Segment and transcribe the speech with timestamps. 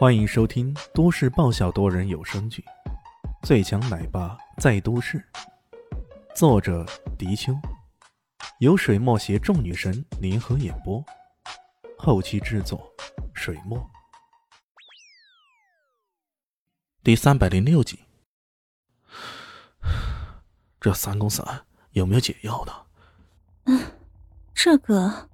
[0.00, 2.64] 欢迎收听都市爆笑多人有声剧
[3.46, 5.18] 《最强奶爸在都市》，
[6.34, 6.86] 作者：
[7.18, 7.52] 迪秋，
[8.60, 11.04] 由水墨携众女神联合演播，
[11.98, 12.90] 后期制作：
[13.34, 13.78] 水墨。
[17.04, 18.00] 第三百零六集，
[20.80, 22.86] 这三公散有没有解药的？
[23.64, 23.78] 嗯，
[24.54, 25.28] 这个。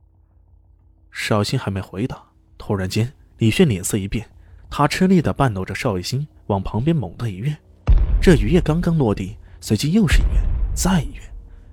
[1.12, 2.20] 邵心还没回答，
[2.58, 4.28] 突然间，李炫脸色一变。
[4.70, 7.56] 他吃力的半搂着邵艺兴往旁边猛地一跃，
[8.20, 10.40] 这鱼跃刚刚落地，随即又是一跃，
[10.74, 11.22] 再一跃，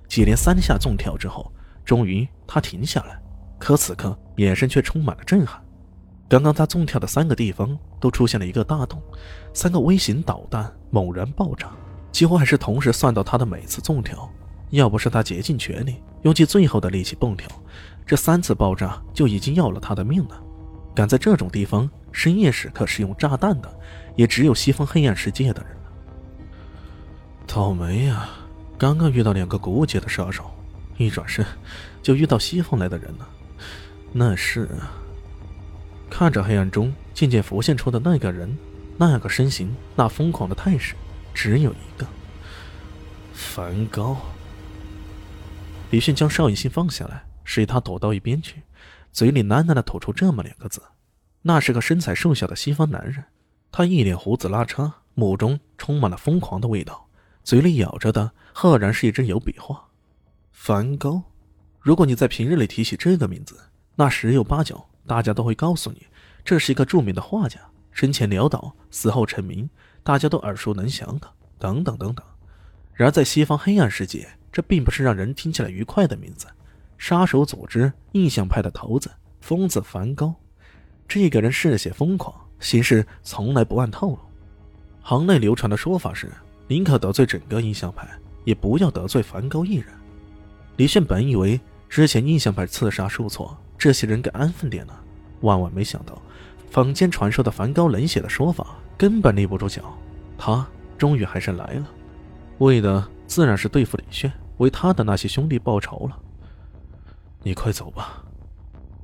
[0.08, 1.52] 接连三下纵跳之后，
[1.84, 3.20] 终于他停下来。
[3.58, 5.62] 可此刻眼神却充满了震撼。
[6.28, 9.00] 刚刚他纵跳的三个地方都出现了一个大洞，
[9.52, 11.70] 三个微型导弹猛然爆炸，
[12.10, 14.28] 几乎还是同时算到他的每次纵跳。
[14.70, 17.48] 要不是他竭尽全力，用尽最后的力气蹦跳，
[18.04, 20.42] 这三次爆炸就已经要了他的命了。
[20.94, 23.70] 敢在这种地方深夜时刻使用炸弹的，
[24.14, 25.92] 也只有西方黑暗世界的人了。
[27.46, 28.28] 倒霉呀！
[28.78, 30.48] 刚刚遇到两个古物界的杀手，
[30.96, 31.44] 一转身
[32.02, 33.28] 就遇到西方来的人了。
[34.12, 34.94] 那是啊……
[36.08, 38.56] 看着黑暗中渐渐浮现出的那个人，
[38.96, 40.94] 那个身形，那疯狂的态势，
[41.34, 42.06] 只有一个——
[43.34, 44.16] 梵高。
[45.90, 48.62] 李迅将邵雨欣放下来，示意他躲到一边去。
[49.12, 50.82] 嘴里喃喃的吐出这么两个字，
[51.46, 53.24] 那是个身材瘦小的西方男人，
[53.70, 57.06] 他一脸胡子拉碴，目中充满了疯狂的味道，
[57.42, 59.88] 嘴里咬着的赫然是一支油笔画。
[60.52, 61.22] 梵高，
[61.80, 63.58] 如果你在平日里提起这个名字，
[63.96, 66.06] 那十有八九大家都会告诉你，
[66.42, 67.60] 这是一个著名的画家，
[67.92, 69.68] 生前潦倒，死后成名，
[70.02, 72.24] 大家都耳熟能详的，等等等等。
[72.94, 76.46] 然而在西方黑暗世界，这并不是让人听起来愉快的名字。
[76.96, 79.10] 杀手组织印象派的头子
[79.42, 80.34] 疯子梵高，
[81.06, 84.18] 这个人嗜血疯狂，行事从来不按套路。
[85.02, 86.32] 行内流传的说法是，
[86.66, 88.08] 宁可得罪整个印象派，
[88.44, 89.86] 也不要得罪梵高一人。
[90.76, 95.00] 李炫本以为之前印象派刺杀受挫，这些人该安分点了，
[95.42, 96.20] 万万没想到，
[96.70, 99.82] 坊间传说的梵高冷血的说法根本立不住脚。
[100.36, 100.66] 他
[100.98, 101.88] 终于还是来了，
[102.58, 106.18] 为的自然是对付李炫，为他的那些兄弟报仇了。
[107.42, 108.24] 你快走吧。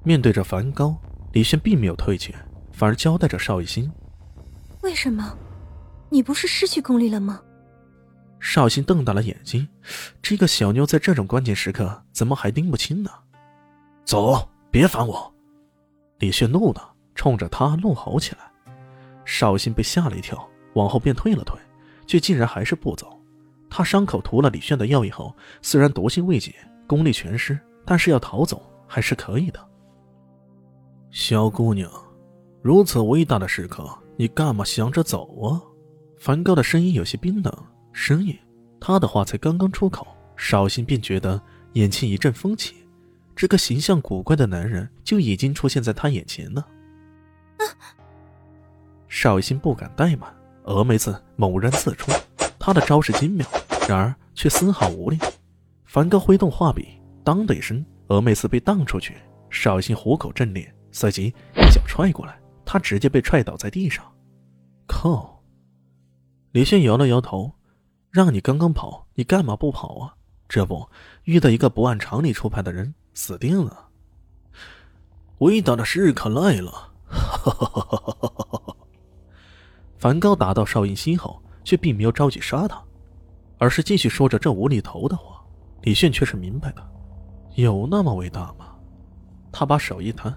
[0.03, 0.97] 面对着梵高，
[1.33, 2.35] 李轩并没有退却，
[2.73, 3.91] 反而交代着邵艺兴
[4.83, 5.37] ：“为什么？
[6.09, 7.41] 你不是失去功力了吗？”
[8.41, 9.69] 邵兴瞪大了眼睛，
[10.23, 13.11] 这个小妞在这种关键时刻怎么还拎不清呢？
[14.05, 15.33] 走，别烦我！
[16.19, 18.41] 李炫怒了，冲着他怒吼起来。
[19.25, 21.59] 邵兴被吓了一跳，往后便退了退，
[22.07, 23.21] 却竟然还是不走。
[23.69, 26.55] 他伤口涂了李炫的药以后，虽然毒性未解，
[26.87, 27.59] 功力全失。
[27.83, 29.69] 但是要逃走还是可以的，
[31.11, 31.91] 小姑娘，
[32.63, 33.85] 如此伟大的时刻，
[34.17, 35.61] 你干嘛想着走啊？
[36.17, 37.53] 梵高的声音有些冰冷。
[37.93, 38.39] 深夜，
[38.81, 40.07] 他的话才刚刚出口，
[40.37, 42.77] 绍兴便觉得眼前一阵风起，
[43.35, 46.65] 这个形象古怪的男人就已经出现在他眼前了。
[49.09, 50.33] 绍兴不敢怠慢，
[50.63, 52.13] 峨眉刺猛然刺出，
[52.57, 53.45] 他的招式精妙，
[53.89, 55.19] 然而却丝毫无力。
[55.87, 56.89] 梵高挥动画笔。
[57.25, 59.17] 当的一声，峨眉刺被荡出去，
[59.51, 64.05] 绍兴虎口震裂，随即一脚踹过来，他直接被踹倒在地上。
[64.87, 65.43] 靠！
[66.53, 67.53] 李炫摇了摇头，
[68.11, 70.15] 让你刚刚跑，你干嘛不跑啊？
[70.49, 70.89] 这不
[71.25, 73.89] 遇到一个不按常理出牌的人，死定了。
[75.39, 76.71] 伟大的时刻来了！
[77.07, 78.77] 哈哈哈哈！
[79.97, 82.83] 梵高打到邵印心后，却并没有着急杀他，
[83.59, 85.41] 而是继续说着这无厘头的话。
[85.83, 86.83] 李炫却是明白的。
[87.55, 88.75] 有那么伟大吗？
[89.53, 90.37] 他把手一摊，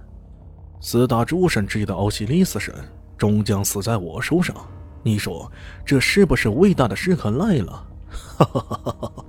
[0.85, 2.75] 四大诸神之一的奥西里斯神
[3.17, 4.53] 终将死在我手上。
[5.01, 5.49] 你说
[5.85, 7.87] 这是不是伟大的时刻来了？
[8.11, 9.25] 哈哈哈哈哈！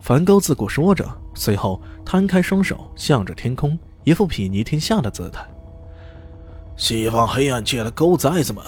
[0.00, 5.46] 梵高自顾说着，随后摊开双手，向着天空，一副睥睨天下的姿态。
[6.74, 8.64] 西方黑暗界的狗崽子们，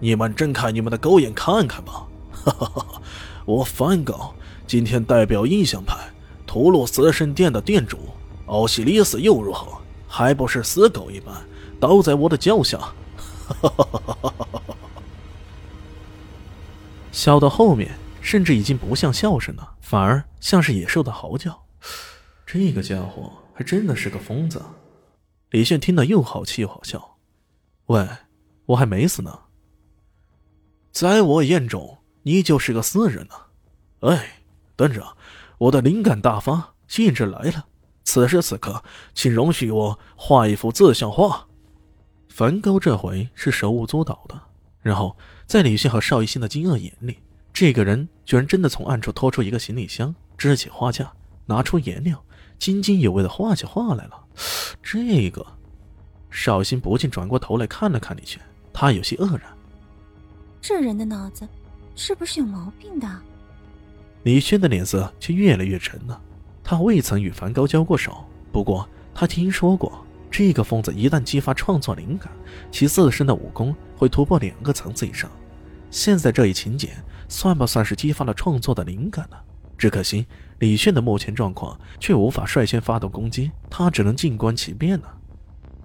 [0.00, 2.04] 你们睁开你们的狗眼看看吧！
[2.32, 3.02] 哈哈哈哈！
[3.44, 4.34] 我梵高
[4.66, 5.96] 今天代表印象派。
[6.48, 7.96] 屠戮死神殿的殿主
[8.46, 9.68] 奥西里斯又如何？
[10.12, 11.32] 还不是死狗一般
[11.78, 12.76] 倒在我的脚下？
[13.46, 14.62] 哈哈哈
[17.12, 21.62] 笑到后面，甚至已经不像笑声了，反而像是野兽的嚎叫。
[22.44, 24.60] 这个家伙还真的是个疯子。
[25.50, 27.16] 李炫听得又好气又好笑。
[27.86, 28.06] 喂，
[28.66, 29.38] 我还没死呢。
[30.92, 33.34] 在我眼中，你就是个死人呢。
[34.10, 34.42] 哎，
[34.74, 35.16] 等着。
[35.58, 37.66] 我的灵感大发，兴致来了。
[38.10, 38.82] 此时此刻，
[39.14, 41.46] 请容许我画一幅自像画。
[42.28, 44.34] 梵高这回是手舞足蹈的，
[44.82, 45.16] 然后
[45.46, 47.18] 在李轩和邵一新的惊愕眼里，
[47.52, 51.12] 这个人居然真的从暗处拖出一个行李箱，支起画架，
[51.46, 52.20] 拿出颜料，
[52.58, 54.24] 津津有味的画起画来了。
[54.82, 55.46] 这个，
[56.30, 58.42] 邵兴不禁转过头来看了看李轩，
[58.72, 59.42] 他有些愕然。
[60.60, 61.46] 这人的脑子
[61.94, 63.08] 是不是有毛病的？
[64.24, 66.20] 李轩的脸色却越来越沉了。
[66.70, 72.30] 他未曾与梵高交过手，不过他听说过，这个疯子一旦激发创作灵感，
[72.70, 75.28] 其自身的武功会突破两个层次以上。
[75.90, 76.90] 现在这一情节，
[77.28, 79.36] 算不算是激发了创作的灵感呢？
[79.76, 80.24] 只可惜
[80.60, 85.12] 李炫的目前状况却无法率先发动攻击，他只能静观其变了。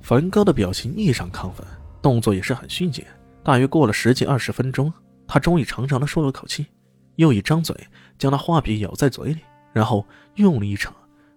[0.04, 1.66] 梵高的表情异常亢奋，
[2.00, 3.08] 动作也是很迅捷。
[3.42, 4.94] 大约过了十几二十分钟，
[5.26, 6.68] 他终于长长的舒了口气，
[7.16, 7.76] 又一张嘴
[8.20, 9.40] 将那画笔咬在嘴里。
[9.75, 10.06] 然后
[10.36, 10.89] 用力一扯，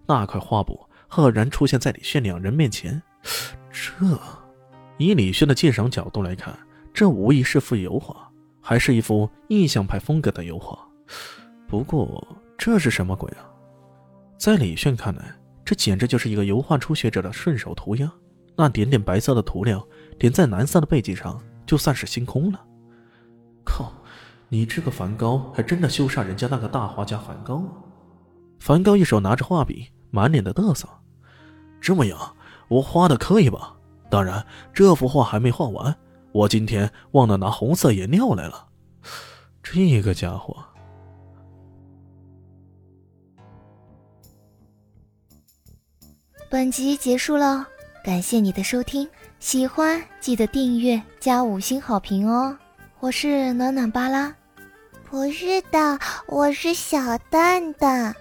[0.07, 3.01] 那块画布赫然出现在李炫两人面前。
[3.69, 4.17] 这，
[4.97, 6.57] 以李炫的鉴赏角度来看，
[6.93, 8.31] 这无疑是幅油画，
[8.61, 10.79] 还是一幅印象派风格的油画。
[11.67, 12.25] 不过，
[12.57, 13.43] 这是什么鬼啊？
[14.37, 18.09] 在李炫看来，这简直就是一个油画初学者的顺手涂鸦。
[18.55, 19.85] 那点点白色的涂料
[20.17, 22.65] 点在蓝色的背景上，就算是星空了。
[23.65, 23.91] 靠，
[24.47, 27.88] 你这个梵高还真的羞煞人家那个大画家梵高啊！
[28.59, 30.87] 梵高一手拿着画笔，满脸的嘚瑟。
[31.81, 32.35] 这么样，
[32.67, 33.75] 我画的可以吧？
[34.09, 35.95] 当然，这幅画还没画完，
[36.31, 38.67] 我今天忘了拿红色颜料来了。
[39.63, 40.57] 这个家伙。
[46.49, 47.65] 本集结束了，
[48.03, 49.07] 感谢你的收听，
[49.39, 52.57] 喜欢记得订阅加五星好评哦。
[52.99, 54.35] 我是暖暖巴拉，
[55.07, 58.15] 不是的，我是小蛋蛋。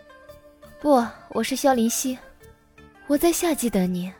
[0.80, 2.16] 不，我是萧林希，
[3.08, 4.12] 我在夏季等你。